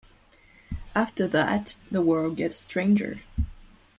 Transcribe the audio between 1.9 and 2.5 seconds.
the world